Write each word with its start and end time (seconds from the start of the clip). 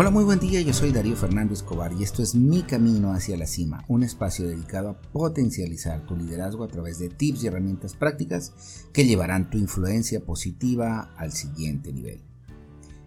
Hola, 0.00 0.10
muy 0.10 0.22
buen 0.22 0.38
día, 0.38 0.60
yo 0.60 0.72
soy 0.72 0.92
Darío 0.92 1.16
Fernando 1.16 1.54
Escobar 1.54 1.92
y 1.92 2.04
esto 2.04 2.22
es 2.22 2.36
Mi 2.36 2.62
Camino 2.62 3.12
hacia 3.12 3.36
la 3.36 3.48
Cima, 3.48 3.84
un 3.88 4.04
espacio 4.04 4.46
dedicado 4.46 4.90
a 4.90 5.00
potencializar 5.00 6.06
tu 6.06 6.14
liderazgo 6.14 6.62
a 6.62 6.68
través 6.68 7.00
de 7.00 7.08
tips 7.08 7.42
y 7.42 7.48
herramientas 7.48 7.96
prácticas 7.96 8.52
que 8.92 9.06
llevarán 9.06 9.50
tu 9.50 9.58
influencia 9.58 10.24
positiva 10.24 11.12
al 11.16 11.32
siguiente 11.32 11.92
nivel. 11.92 12.20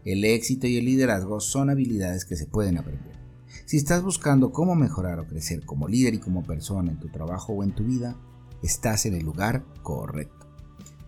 El 0.03 0.25
éxito 0.25 0.67
y 0.67 0.75
el 0.75 0.83
liderazgo 0.83 1.39
son 1.39 1.69
habilidades 1.69 2.25
que 2.25 2.35
se 2.35 2.45
pueden 2.45 2.77
aprender. 2.77 3.15
Si 3.63 3.77
estás 3.77 4.03
buscando 4.03 4.51
cómo 4.51 4.75
mejorar 4.75 5.21
o 5.21 5.27
crecer 5.27 5.63
como 5.63 5.87
líder 5.87 6.15
y 6.15 6.19
como 6.19 6.43
persona 6.43 6.91
en 6.91 6.99
tu 6.99 7.07
trabajo 7.07 7.53
o 7.53 7.63
en 7.63 7.73
tu 7.73 7.85
vida, 7.85 8.17
estás 8.63 9.05
en 9.05 9.13
el 9.13 9.23
lugar 9.23 9.63
correcto. 9.81 10.45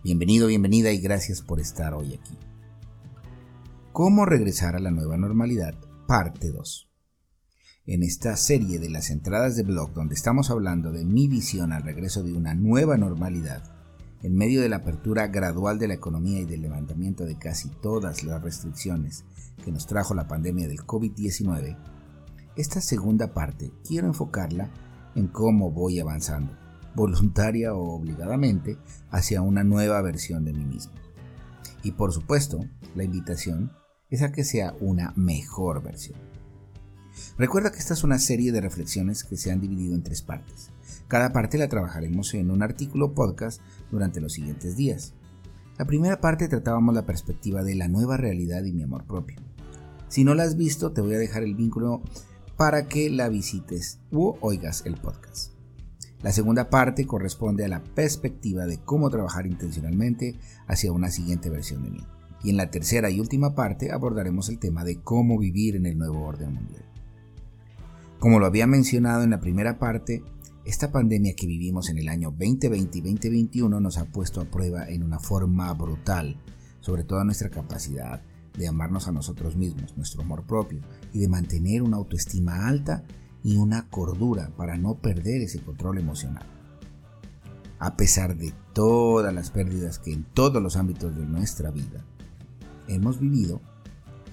Bienvenido, 0.02 0.46
bienvenida 0.46 0.92
y 0.92 0.98
gracias 0.98 1.42
por 1.42 1.60
estar 1.60 1.92
hoy 1.92 2.14
aquí. 2.14 2.38
¿Cómo 3.94 4.26
regresar 4.26 4.74
a 4.74 4.80
la 4.80 4.90
nueva 4.90 5.16
normalidad? 5.16 5.76
Parte 6.08 6.50
2. 6.50 6.90
En 7.86 8.02
esta 8.02 8.34
serie 8.34 8.80
de 8.80 8.90
las 8.90 9.08
entradas 9.08 9.54
de 9.54 9.62
blog 9.62 9.92
donde 9.92 10.16
estamos 10.16 10.50
hablando 10.50 10.90
de 10.90 11.04
mi 11.04 11.28
visión 11.28 11.72
al 11.72 11.84
regreso 11.84 12.24
de 12.24 12.32
una 12.32 12.54
nueva 12.54 12.96
normalidad, 12.96 13.62
en 14.20 14.34
medio 14.34 14.62
de 14.62 14.68
la 14.68 14.78
apertura 14.78 15.28
gradual 15.28 15.78
de 15.78 15.86
la 15.86 15.94
economía 15.94 16.40
y 16.40 16.44
del 16.44 16.62
levantamiento 16.62 17.24
de 17.24 17.38
casi 17.38 17.68
todas 17.68 18.24
las 18.24 18.42
restricciones 18.42 19.24
que 19.64 19.70
nos 19.70 19.86
trajo 19.86 20.12
la 20.12 20.26
pandemia 20.26 20.66
del 20.66 20.80
COVID-19, 20.80 21.78
esta 22.56 22.80
segunda 22.80 23.32
parte 23.32 23.70
quiero 23.86 24.08
enfocarla 24.08 24.72
en 25.14 25.28
cómo 25.28 25.70
voy 25.70 26.00
avanzando, 26.00 26.52
voluntaria 26.96 27.74
o 27.74 27.94
obligadamente, 27.94 28.76
hacia 29.12 29.40
una 29.40 29.62
nueva 29.62 30.02
versión 30.02 30.44
de 30.44 30.52
mí 30.52 30.64
mismo. 30.64 30.94
Y 31.84 31.92
por 31.92 32.12
supuesto, 32.12 32.58
la 32.96 33.04
invitación 33.04 33.70
es 34.14 34.22
a 34.22 34.32
que 34.32 34.44
sea 34.44 34.74
una 34.80 35.12
mejor 35.16 35.82
versión. 35.82 36.18
Recuerda 37.36 37.72
que 37.72 37.78
esta 37.78 37.94
es 37.94 38.04
una 38.04 38.18
serie 38.18 38.52
de 38.52 38.60
reflexiones 38.60 39.24
que 39.24 39.36
se 39.36 39.50
han 39.50 39.60
dividido 39.60 39.94
en 39.94 40.02
tres 40.02 40.22
partes. 40.22 40.70
Cada 41.08 41.32
parte 41.32 41.58
la 41.58 41.68
trabajaremos 41.68 42.32
en 42.34 42.50
un 42.50 42.62
artículo 42.62 43.12
podcast 43.12 43.60
durante 43.90 44.20
los 44.20 44.32
siguientes 44.32 44.76
días. 44.76 45.14
La 45.78 45.84
primera 45.84 46.20
parte 46.20 46.48
tratábamos 46.48 46.94
la 46.94 47.06
perspectiva 47.06 47.64
de 47.64 47.74
la 47.74 47.88
nueva 47.88 48.16
realidad 48.16 48.64
y 48.64 48.72
mi 48.72 48.84
amor 48.84 49.04
propio. 49.04 49.36
Si 50.08 50.22
no 50.22 50.34
la 50.34 50.44
has 50.44 50.56
visto, 50.56 50.92
te 50.92 51.00
voy 51.00 51.14
a 51.14 51.18
dejar 51.18 51.42
el 51.42 51.56
vínculo 51.56 52.00
para 52.56 52.86
que 52.86 53.10
la 53.10 53.28
visites 53.28 53.98
u 54.12 54.36
oigas 54.40 54.82
el 54.86 54.94
podcast. 54.94 55.52
La 56.22 56.32
segunda 56.32 56.70
parte 56.70 57.04
corresponde 57.04 57.64
a 57.64 57.68
la 57.68 57.82
perspectiva 57.82 58.64
de 58.66 58.78
cómo 58.78 59.10
trabajar 59.10 59.46
intencionalmente 59.46 60.38
hacia 60.68 60.92
una 60.92 61.10
siguiente 61.10 61.50
versión 61.50 61.82
de 61.82 61.90
mí 61.90 62.06
y 62.44 62.50
en 62.50 62.58
la 62.58 62.70
tercera 62.70 63.10
y 63.10 63.18
última 63.18 63.54
parte 63.54 63.90
abordaremos 63.90 64.50
el 64.50 64.58
tema 64.58 64.84
de 64.84 65.00
cómo 65.00 65.38
vivir 65.38 65.76
en 65.76 65.86
el 65.86 65.96
nuevo 65.96 66.22
orden 66.24 66.52
mundial. 66.52 66.84
Como 68.18 68.38
lo 68.38 68.46
había 68.46 68.66
mencionado 68.66 69.24
en 69.24 69.30
la 69.30 69.40
primera 69.40 69.78
parte, 69.78 70.22
esta 70.66 70.92
pandemia 70.92 71.34
que 71.34 71.46
vivimos 71.46 71.88
en 71.88 71.98
el 71.98 72.08
año 72.08 72.30
2020 72.30 72.98
y 72.98 73.00
2021 73.00 73.80
nos 73.80 73.96
ha 73.96 74.04
puesto 74.04 74.42
a 74.42 74.44
prueba 74.44 74.88
en 74.88 75.02
una 75.02 75.18
forma 75.18 75.72
brutal, 75.72 76.36
sobre 76.80 77.02
toda 77.02 77.24
nuestra 77.24 77.48
capacidad 77.48 78.22
de 78.56 78.68
amarnos 78.68 79.08
a 79.08 79.12
nosotros 79.12 79.56
mismos, 79.56 79.96
nuestro 79.96 80.22
amor 80.22 80.46
propio 80.46 80.80
y 81.14 81.20
de 81.20 81.28
mantener 81.28 81.82
una 81.82 81.96
autoestima 81.96 82.68
alta 82.68 83.04
y 83.42 83.56
una 83.56 83.88
cordura 83.88 84.50
para 84.56 84.76
no 84.76 84.96
perder 84.96 85.40
ese 85.40 85.60
control 85.60 85.98
emocional. 85.98 86.46
A 87.78 87.96
pesar 87.96 88.36
de 88.36 88.52
todas 88.74 89.32
las 89.34 89.50
pérdidas 89.50 89.98
que 89.98 90.12
en 90.12 90.24
todos 90.24 90.62
los 90.62 90.76
ámbitos 90.76 91.16
de 91.16 91.26
nuestra 91.26 91.70
vida 91.70 92.04
hemos 92.88 93.20
vivido, 93.20 93.60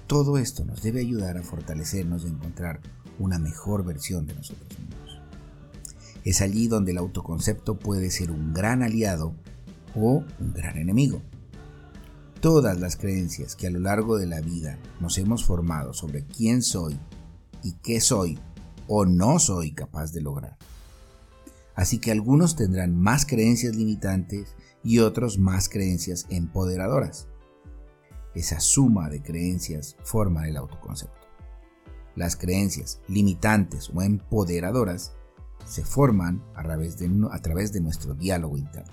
todo 0.06 0.38
esto 0.38 0.64
nos 0.64 0.82
debe 0.82 1.00
ayudar 1.00 1.38
a 1.38 1.42
fortalecernos 1.42 2.24
y 2.24 2.28
encontrar 2.28 2.80
una 3.18 3.38
mejor 3.38 3.84
versión 3.84 4.26
de 4.26 4.34
nosotros 4.34 4.78
mismos. 4.78 5.20
Es 6.24 6.40
allí 6.40 6.68
donde 6.68 6.92
el 6.92 6.98
autoconcepto 6.98 7.78
puede 7.78 8.10
ser 8.10 8.30
un 8.30 8.52
gran 8.52 8.82
aliado 8.82 9.34
o 9.94 10.24
un 10.38 10.52
gran 10.52 10.76
enemigo. 10.76 11.22
Todas 12.40 12.78
las 12.78 12.96
creencias 12.96 13.56
que 13.56 13.68
a 13.68 13.70
lo 13.70 13.80
largo 13.80 14.18
de 14.18 14.26
la 14.26 14.40
vida 14.40 14.78
nos 15.00 15.18
hemos 15.18 15.44
formado 15.44 15.94
sobre 15.94 16.24
quién 16.24 16.62
soy 16.62 16.98
y 17.62 17.72
qué 17.82 18.00
soy 18.00 18.38
o 18.88 19.04
no 19.06 19.38
soy 19.38 19.72
capaz 19.72 20.12
de 20.12 20.20
lograr. 20.20 20.56
Así 21.74 21.98
que 21.98 22.10
algunos 22.10 22.56
tendrán 22.56 23.00
más 23.00 23.24
creencias 23.24 23.74
limitantes 23.76 24.54
y 24.84 24.98
otros 24.98 25.38
más 25.38 25.68
creencias 25.68 26.26
empoderadoras. 26.28 27.28
Esa 28.34 28.60
suma 28.60 29.10
de 29.10 29.22
creencias 29.22 29.96
forma 30.04 30.48
el 30.48 30.56
autoconcepto. 30.56 31.26
Las 32.14 32.36
creencias 32.36 33.00
limitantes 33.08 33.90
o 33.94 34.02
empoderadoras 34.02 35.12
se 35.66 35.84
forman 35.84 36.42
a 36.54 36.62
través 36.62 36.98
de, 36.98 37.10
a 37.30 37.38
través 37.40 37.72
de 37.72 37.80
nuestro 37.80 38.14
diálogo 38.14 38.58
interno. 38.58 38.92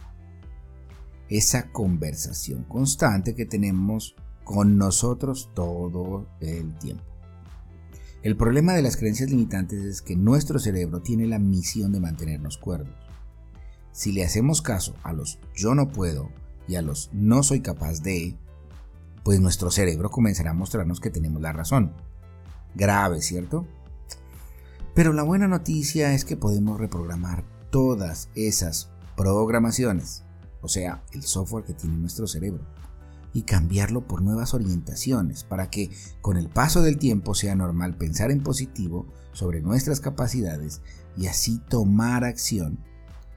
Esa 1.29 1.71
conversación 1.71 2.63
constante 2.63 3.35
que 3.35 3.45
tenemos 3.45 4.15
con 4.43 4.77
nosotros 4.77 5.51
todo 5.53 6.27
el 6.39 6.77
tiempo. 6.79 7.03
El 8.21 8.35
problema 8.35 8.73
de 8.73 8.81
las 8.81 8.97
creencias 8.97 9.29
limitantes 9.29 9.85
es 9.85 10.01
que 10.01 10.15
nuestro 10.15 10.59
cerebro 10.59 11.01
tiene 11.01 11.25
la 11.25 11.39
misión 11.39 11.93
de 11.93 12.01
mantenernos 12.01 12.57
cuerdos. 12.57 12.93
Si 13.91 14.11
le 14.11 14.25
hacemos 14.25 14.61
caso 14.61 14.95
a 15.03 15.13
los 15.13 15.39
yo 15.55 15.75
no 15.75 15.89
puedo 15.89 16.29
y 16.67 16.75
a 16.75 16.81
los 16.81 17.09
no 17.13 17.43
soy 17.43 17.61
capaz 17.61 18.01
de, 18.01 18.37
pues 19.29 19.39
nuestro 19.41 19.69
cerebro 19.69 20.09
comenzará 20.09 20.49
a 20.49 20.55
mostrarnos 20.55 20.99
que 20.99 21.11
tenemos 21.11 21.39
la 21.39 21.53
razón. 21.53 21.93
Grave, 22.73 23.21
¿cierto? 23.21 23.67
Pero 24.95 25.13
la 25.13 25.21
buena 25.21 25.47
noticia 25.47 26.15
es 26.15 26.25
que 26.25 26.35
podemos 26.35 26.79
reprogramar 26.79 27.43
todas 27.69 28.29
esas 28.33 28.89
programaciones, 29.15 30.23
o 30.63 30.67
sea, 30.67 31.03
el 31.11 31.21
software 31.21 31.63
que 31.63 31.75
tiene 31.75 31.95
nuestro 31.97 32.25
cerebro, 32.25 32.63
y 33.31 33.43
cambiarlo 33.43 34.07
por 34.07 34.23
nuevas 34.23 34.55
orientaciones 34.55 35.43
para 35.43 35.69
que 35.69 35.91
con 36.21 36.35
el 36.35 36.49
paso 36.49 36.81
del 36.81 36.97
tiempo 36.97 37.35
sea 37.35 37.53
normal 37.53 37.97
pensar 37.97 38.31
en 38.31 38.41
positivo 38.41 39.05
sobre 39.31 39.61
nuestras 39.61 39.99
capacidades 39.99 40.81
y 41.15 41.27
así 41.27 41.59
tomar 41.69 42.23
acción 42.23 42.79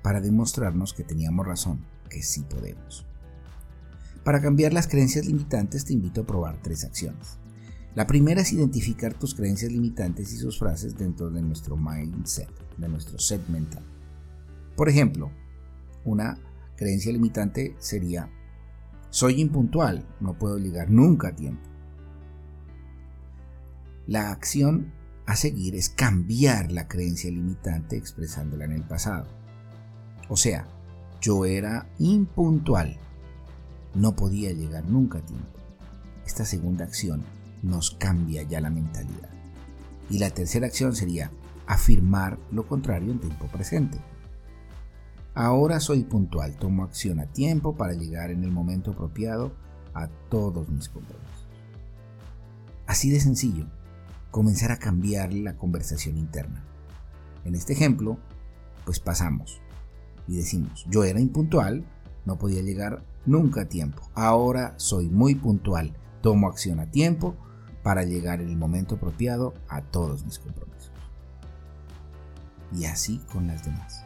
para 0.03 0.23
demostrarnos 0.23 0.95
que 0.95 1.05
teníamos 1.05 1.47
razón, 1.47 1.85
que 2.09 2.23
sí 2.23 2.41
podemos. 2.49 3.05
Para 4.25 4.41
cambiar 4.41 4.73
las 4.73 4.87
creencias 4.87 5.27
limitantes 5.27 5.85
te 5.85 5.93
invito 5.93 6.21
a 6.21 6.27
probar 6.27 6.61
tres 6.63 6.85
acciones. 6.85 7.39
La 7.95 8.07
primera 8.07 8.41
es 8.41 8.53
identificar 8.53 9.15
tus 9.15 9.35
creencias 9.35 9.71
limitantes 9.71 10.33
y 10.33 10.37
sus 10.37 10.59
frases 10.59 10.97
dentro 10.97 11.29
de 11.29 11.43
nuestro 11.43 11.77
mindset, 11.77 12.49
de 12.79 12.89
nuestro 12.89 13.19
set 13.19 13.47
mental. 13.49 13.85
Por 14.77 14.89
ejemplo, 14.89 15.31
una 16.05 16.39
creencia 16.77 17.13
limitante 17.13 17.77
sería, 17.79 18.31
soy 19.11 19.41
impuntual, 19.41 20.07
no 20.21 20.39
puedo 20.39 20.57
llegar 20.57 20.91
nunca 20.91 21.29
a 21.29 21.37
tiempo. 21.37 21.69
La 24.07 24.31
acción 24.31 24.93
a 25.27 25.37
seguir 25.37 25.75
es 25.75 25.89
cambiar 25.89 26.73
la 26.73 26.89
creencia 26.89 27.31
limitante 27.31 27.97
expresándola 27.97 28.65
en 28.65 28.73
el 28.73 28.83
pasado. 28.83 29.27
O 30.29 30.37
sea, 30.37 30.67
yo 31.21 31.45
era 31.45 31.89
impuntual, 31.99 32.99
no 33.95 34.17
podía 34.17 34.53
llegar 34.53 34.85
nunca 34.89 35.19
a 35.19 35.27
tiempo. 35.27 35.59
Esta 36.27 36.45
segunda 36.45 36.85
acción 36.85 37.23
nos 37.63 37.91
cambia 37.91 38.43
ya 38.43 38.61
la 38.61 38.71
mentalidad. 38.71 39.31
Y 40.11 40.19
la 40.19 40.31
tercera 40.31 40.67
acción 40.67 40.95
sería 40.95 41.31
afirmar 41.67 42.39
lo 42.51 42.67
contrario 42.67 43.13
en 43.13 43.21
tiempo 43.21 43.47
presente. 43.47 43.99
Ahora 45.35 45.81
soy 45.81 46.05
puntual, 46.05 46.57
tomo 46.57 46.85
acción 46.85 47.21
a 47.21 47.27
tiempo 47.27 47.77
para 47.77 47.95
llegar 47.95 48.31
en 48.31 48.45
el 48.45 48.51
momento 48.51 48.91
apropiado 48.91 49.53
a 49.95 50.09
todos 50.29 50.69
mis 50.69 50.89
compromisos. 50.89 51.47
Así 52.87 53.11
de 53.11 53.21
sencillo, 53.21 53.67
comenzar 54.31 54.73
a 54.73 54.79
cambiar 54.79 55.33
la 55.33 55.57
conversación 55.57 56.19
interna. 56.19 56.65
En 57.45 57.55
este 57.55 57.73
ejemplo, 57.73 58.19
pues 58.85 59.01
pasamos 59.01 59.61
y 60.29 60.37
decimos, 60.37 60.85
yo 60.91 61.05
era 61.05 61.21
impuntual, 61.21 61.85
no 62.27 62.39
podía 62.39 62.63
llegar 62.63 63.03
nunca 63.27 63.69
tiempo. 63.69 64.03
Ahora 64.15 64.75
soy 64.77 65.09
muy 65.09 65.35
puntual. 65.35 65.97
Tomo 66.21 66.49
acción 66.49 66.81
a 66.81 66.91
tiempo 66.91 67.37
para 67.83 68.05
llegar 68.05 68.41
en 68.41 68.49
el 68.49 68.57
momento 68.57 68.95
apropiado 68.97 69.55
a 69.69 69.83
todos 69.83 70.25
mis 70.25 70.39
compromisos. 70.39 70.93
Y 72.73 72.85
así 72.85 73.19
con 73.33 73.47
las 73.47 73.65
demás. 73.65 74.05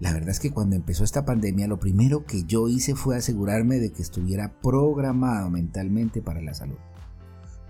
La 0.00 0.12
verdad 0.12 0.30
es 0.30 0.40
que 0.40 0.50
cuando 0.50 0.76
empezó 0.76 1.04
esta 1.04 1.24
pandemia 1.24 1.66
lo 1.66 1.78
primero 1.78 2.26
que 2.26 2.44
yo 2.44 2.68
hice 2.68 2.94
fue 2.94 3.16
asegurarme 3.16 3.78
de 3.78 3.92
que 3.92 4.02
estuviera 4.02 4.52
programado 4.60 5.50
mentalmente 5.50 6.20
para 6.20 6.42
la 6.42 6.52
salud. 6.52 6.78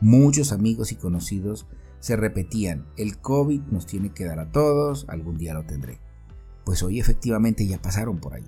Muchos 0.01 0.53
amigos 0.53 0.91
y 0.91 0.97
conocidos 0.97 1.67
se 2.01 2.17
repetían, 2.17 2.87
el 2.97 3.19
COVID 3.19 3.63
nos 3.71 3.87
tiene 3.87 4.11
que 4.11 4.25
dar 4.25 4.41
a 4.41 4.51
todos, 4.51 5.07
algún 5.09 5.39
día 5.39 5.55
lo 5.55 5.65
tendré 5.65 6.01
pues 6.65 6.83
hoy 6.83 6.99
efectivamente 6.99 7.67
ya 7.67 7.81
pasaron 7.81 8.19
por 8.19 8.35
ahí. 8.35 8.45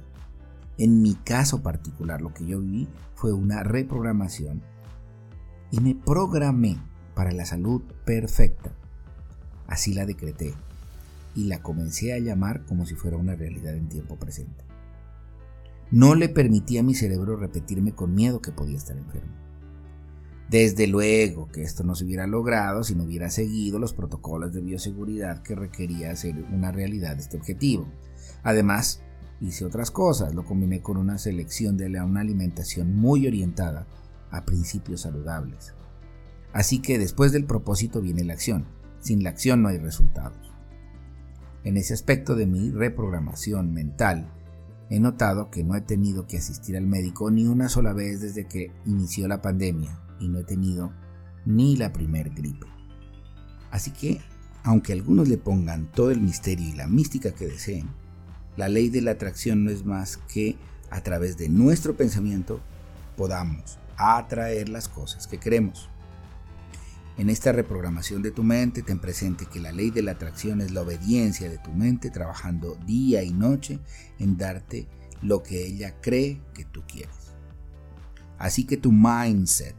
En 0.78 1.00
mi 1.02 1.14
caso 1.14 1.62
particular, 1.62 2.20
lo 2.20 2.34
que 2.34 2.46
yo 2.46 2.60
viví 2.60 2.88
fue 3.14 3.32
una 3.32 3.62
reprogramación 3.62 4.62
y 5.70 5.80
me 5.80 5.94
programé 5.94 6.78
para 7.14 7.32
la 7.32 7.46
salud 7.46 7.82
perfecta. 8.04 8.72
Así 9.66 9.94
la 9.94 10.06
decreté 10.06 10.54
y 11.34 11.44
la 11.44 11.62
comencé 11.62 12.12
a 12.12 12.18
llamar 12.18 12.64
como 12.66 12.86
si 12.86 12.94
fuera 12.94 13.16
una 13.16 13.34
realidad 13.34 13.74
en 13.74 13.88
tiempo 13.88 14.16
presente. 14.16 14.64
No 15.90 16.14
le 16.14 16.28
permití 16.28 16.78
a 16.78 16.82
mi 16.82 16.94
cerebro 16.94 17.36
repetirme 17.36 17.92
con 17.92 18.14
miedo 18.14 18.40
que 18.40 18.52
podía 18.52 18.76
estar 18.76 18.96
enfermo. 18.96 19.32
Desde 20.50 20.86
luego 20.86 21.48
que 21.48 21.62
esto 21.62 21.82
no 21.84 21.94
se 21.94 22.04
hubiera 22.04 22.26
logrado 22.26 22.84
si 22.84 22.94
no 22.94 23.04
hubiera 23.04 23.30
seguido 23.30 23.78
los 23.78 23.92
protocolos 23.92 24.52
de 24.52 24.60
bioseguridad 24.60 25.42
que 25.42 25.56
requería 25.56 26.12
hacer 26.12 26.36
una 26.52 26.70
realidad 26.70 27.18
este 27.18 27.36
objetivo. 27.36 27.88
Además, 28.44 29.02
hice 29.40 29.64
otras 29.64 29.90
cosas, 29.90 30.34
lo 30.34 30.44
combiné 30.44 30.80
con 30.80 30.96
una 30.96 31.18
selección 31.18 31.76
de 31.76 31.86
una 32.00 32.20
alimentación 32.20 32.96
muy 32.96 33.26
orientada 33.26 33.86
a 34.30 34.44
principios 34.44 35.02
saludables. 35.02 35.74
Así 36.52 36.80
que 36.80 36.98
después 36.98 37.32
del 37.32 37.44
propósito 37.44 38.00
viene 38.00 38.24
la 38.24 38.32
acción. 38.32 38.66
Sin 39.00 39.22
la 39.22 39.30
acción 39.30 39.62
no 39.62 39.68
hay 39.68 39.78
resultados. 39.78 40.52
En 41.64 41.76
ese 41.76 41.94
aspecto 41.94 42.34
de 42.34 42.46
mi 42.46 42.70
reprogramación 42.70 43.74
mental, 43.74 44.32
he 44.88 45.00
notado 45.00 45.50
que 45.50 45.64
no 45.64 45.74
he 45.74 45.80
tenido 45.80 46.26
que 46.26 46.38
asistir 46.38 46.76
al 46.76 46.86
médico 46.86 47.30
ni 47.30 47.46
una 47.46 47.68
sola 47.68 47.92
vez 47.92 48.20
desde 48.20 48.46
que 48.46 48.72
inició 48.86 49.28
la 49.28 49.42
pandemia 49.42 50.00
y 50.20 50.28
no 50.28 50.38
he 50.38 50.44
tenido 50.44 50.92
ni 51.44 51.76
la 51.76 51.92
primer 51.92 52.30
gripe. 52.30 52.66
Así 53.70 53.90
que, 53.90 54.20
aunque 54.62 54.92
algunos 54.92 55.28
le 55.28 55.38
pongan 55.38 55.90
todo 55.92 56.10
el 56.10 56.20
misterio 56.20 56.68
y 56.68 56.72
la 56.72 56.86
mística 56.86 57.32
que 57.32 57.46
deseen, 57.46 57.88
la 58.56 58.68
ley 58.68 58.88
de 58.88 59.02
la 59.02 59.12
atracción 59.12 59.64
no 59.64 59.70
es 59.70 59.84
más 59.84 60.16
que 60.16 60.56
a 60.90 61.00
través 61.02 61.36
de 61.36 61.48
nuestro 61.48 61.96
pensamiento 61.96 62.60
podamos 63.16 63.78
atraer 63.96 64.68
las 64.68 64.88
cosas 64.88 65.26
que 65.26 65.38
queremos. 65.38 65.88
En 67.18 67.30
esta 67.30 67.52
reprogramación 67.52 68.20
de 68.22 68.30
tu 68.30 68.42
mente, 68.42 68.82
ten 68.82 68.98
presente 68.98 69.46
que 69.46 69.58
la 69.58 69.72
ley 69.72 69.90
de 69.90 70.02
la 70.02 70.12
atracción 70.12 70.60
es 70.60 70.70
la 70.72 70.82
obediencia 70.82 71.48
de 71.48 71.56
tu 71.56 71.70
mente 71.70 72.10
trabajando 72.10 72.76
día 72.86 73.22
y 73.22 73.32
noche 73.32 73.78
en 74.18 74.36
darte 74.36 74.86
lo 75.22 75.42
que 75.42 75.64
ella 75.64 75.94
cree 76.02 76.42
que 76.52 76.66
tú 76.66 76.82
quieres. 76.86 77.32
Así 78.38 78.64
que 78.64 78.76
tu 78.76 78.92
mindset 78.92 79.74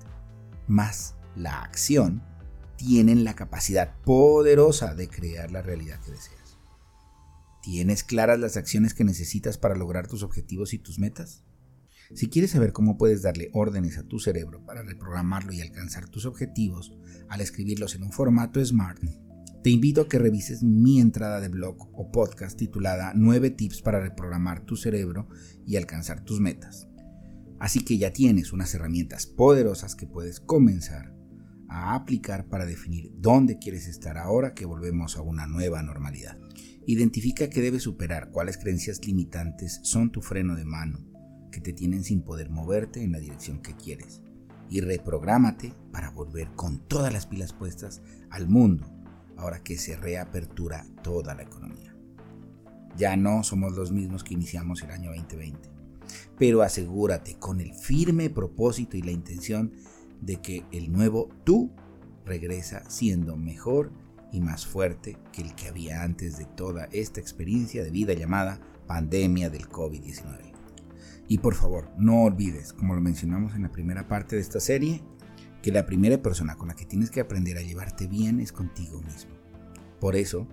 más 0.68 1.14
la 1.36 1.62
acción 1.62 2.24
tienen 2.76 3.24
la 3.24 3.36
capacidad 3.36 3.96
poderosa 4.04 4.96
de 4.96 5.08
crear 5.08 5.52
la 5.52 5.62
realidad 5.62 6.00
que 6.00 6.12
deseas. 6.12 6.37
¿Tienes 7.68 8.06
claras 8.06 8.40
las 8.40 8.56
acciones 8.56 8.94
que 8.94 9.04
necesitas 9.04 9.58
para 9.58 9.76
lograr 9.76 10.08
tus 10.08 10.24
objetivos 10.24 10.74
y 10.74 10.80
tus 10.80 11.00
metas? 11.00 11.44
Si 12.16 12.30
quieres 12.30 12.52
saber 12.52 12.72
cómo 12.72 12.98
puedes 12.98 13.24
darle 13.24 13.50
órdenes 13.52 13.98
a 13.98 14.04
tu 14.04 14.20
cerebro 14.20 14.66
para 14.66 14.84
reprogramarlo 14.84 15.52
y 15.52 15.60
alcanzar 15.60 16.08
tus 16.08 16.26
objetivos 16.26 16.94
al 17.28 17.42
escribirlos 17.42 17.94
en 17.96 18.04
un 18.04 18.14
formato 18.14 18.64
SMART, 18.64 19.04
te 19.66 19.70
invito 19.70 20.00
a 20.00 20.08
que 20.08 20.18
revises 20.18 20.64
mi 20.64 21.02
entrada 21.02 21.42
de 21.42 21.50
blog 21.50 21.90
o 21.92 22.10
podcast 22.10 22.58
titulada 22.58 23.12
9 23.14 23.50
tips 23.50 23.82
para 23.82 24.00
reprogramar 24.00 24.62
tu 24.62 24.78
cerebro 24.78 25.28
y 25.66 25.76
alcanzar 25.76 26.24
tus 26.24 26.40
metas. 26.40 26.88
Así 27.60 27.84
que 27.84 27.98
ya 27.98 28.14
tienes 28.14 28.54
unas 28.54 28.74
herramientas 28.76 29.28
poderosas 29.28 29.98
que 29.98 30.08
puedes 30.08 30.40
comenzar 30.40 31.14
a 31.68 31.96
aplicar 31.96 32.48
para 32.48 32.66
definir 32.66 33.12
dónde 33.18 33.60
quieres 33.60 33.90
estar 33.90 34.18
ahora 34.18 34.54
que 34.54 34.66
volvemos 34.66 35.18
a 35.18 35.22
una 35.22 35.48
nueva 35.48 35.84
normalidad. 35.84 36.38
Identifica 36.86 37.50
que 37.50 37.62
debes 37.62 37.84
superar 37.84 38.32
cuáles 38.32 38.58
creencias 38.58 39.06
limitantes 39.06 39.80
son 39.84 40.12
tu 40.12 40.22
freno 40.22 40.56
de 40.56 40.66
mano, 40.66 41.00
que 41.52 41.62
te 41.62 41.74
tienen 41.74 42.04
sin 42.04 42.22
poder 42.22 42.50
moverte 42.50 43.04
en 43.04 43.12
la 43.12 43.20
dirección 43.20 43.62
que 43.62 43.76
quieres. 43.76 44.22
Y 44.70 44.82
reprográmate 44.82 45.74
para 45.92 46.12
volver 46.12 46.52
con 46.56 46.88
todas 46.88 47.14
las 47.14 47.26
pilas 47.26 47.54
puestas 47.54 48.02
al 48.30 48.48
mundo, 48.48 48.92
ahora 49.38 49.64
que 49.64 49.78
se 49.78 49.96
reapertura 49.96 50.86
toda 51.04 51.36
la 51.36 51.44
economía. 51.44 51.96
Ya 52.98 53.16
no 53.16 53.44
somos 53.44 53.76
los 53.76 53.92
mismos 53.92 54.24
que 54.24 54.34
iniciamos 54.34 54.82
el 54.82 54.92
año 54.92 55.12
2020 55.12 55.78
pero 56.38 56.62
asegúrate 56.62 57.36
con 57.36 57.62
el 57.62 57.74
firme 57.74 58.30
propósito 58.30 58.98
y 58.98 59.02
la 59.02 59.12
intención 59.12 59.74
de 60.22 60.38
que 60.42 60.64
el 60.72 60.92
nuevo 60.92 61.30
tú 61.44 61.72
regresa 62.26 62.90
siendo 62.90 63.38
mejor 63.38 63.92
y 64.32 64.42
más 64.42 64.66
fuerte 64.66 65.18
que 65.32 65.42
el 65.42 65.56
que 65.56 65.68
había 65.68 66.04
antes 66.04 66.38
de 66.38 66.46
toda 66.46 66.86
esta 66.92 67.20
experiencia 67.20 67.84
de 67.84 67.92
vida 67.92 68.14
llamada 68.14 68.60
pandemia 68.88 69.50
del 69.50 69.70
COVID-19. 69.70 70.54
Y 71.28 71.40
por 71.40 71.56
favor, 71.56 71.90
no 71.98 72.24
olvides, 72.24 72.74
como 72.74 72.96
lo 72.96 73.02
mencionamos 73.02 73.56
en 73.56 73.64
la 73.64 73.72
primera 73.72 74.08
parte 74.08 74.36
de 74.36 74.42
esta 74.42 74.60
serie, 74.60 75.04
que 75.62 75.72
la 75.72 75.86
primera 75.86 76.22
persona 76.22 76.56
con 76.56 76.70
la 76.70 76.76
que 76.76 76.86
tienes 76.86 77.12
que 77.12 77.20
aprender 77.20 77.58
a 77.58 77.62
llevarte 77.62 78.08
bien 78.08 78.40
es 78.40 78.52
contigo 78.52 79.02
mismo. 79.02 79.32
Por 80.00 80.16
eso, 80.16 80.48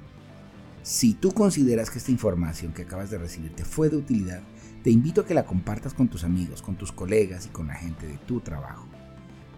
Si 0.83 1.13
tú 1.13 1.31
consideras 1.31 1.89
que 1.89 1.99
esta 1.99 2.11
información 2.11 2.73
que 2.73 2.83
acabas 2.83 3.11
de 3.11 3.19
recibir 3.19 3.53
te 3.55 3.65
fue 3.65 3.89
de 3.89 3.97
utilidad, 3.97 4.41
te 4.83 4.89
invito 4.89 5.21
a 5.21 5.25
que 5.25 5.35
la 5.35 5.45
compartas 5.45 5.93
con 5.93 6.07
tus 6.07 6.23
amigos, 6.23 6.61
con 6.61 6.75
tus 6.75 6.91
colegas 6.91 7.45
y 7.45 7.49
con 7.49 7.67
la 7.67 7.75
gente 7.75 8.07
de 8.07 8.17
tu 8.17 8.39
trabajo. 8.39 8.87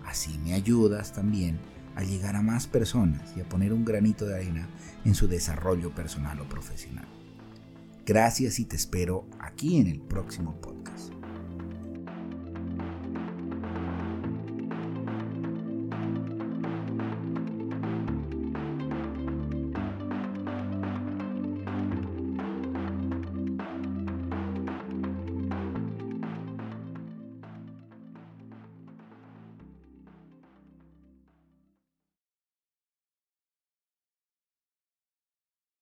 Así 0.06 0.38
me 0.44 0.53
ayudas 0.53 1.13
también 1.13 1.58
a 1.96 2.03
llegar 2.03 2.36
a 2.36 2.42
más 2.42 2.68
personas 2.68 3.34
y 3.38 3.42
a 3.42 3.48
poner 3.48 3.72
un 3.72 3.86
granito 3.86 4.25
de 4.25 4.36
arena 4.36 4.68
en 5.06 5.15
su 5.15 5.27
desarrollo 5.27 5.96
personal 5.96 6.39
o 6.42 6.50
profesional. 6.50 7.08
Gracias 8.06 8.60
y 8.60 8.65
te 8.65 8.75
espero 8.75 9.25
aquí 9.39 9.77
en 9.77 9.88
el 9.88 10.01
próximo 10.01 10.60
podcast. 10.60 11.23